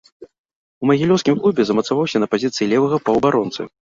У 0.85 0.87
магілёўскім 0.91 1.35
клубе 1.43 1.65
замацаваўся 1.69 2.17
на 2.23 2.27
пазіцыі 2.33 2.69
левага 2.73 2.97
паўабаронцы. 3.11 3.61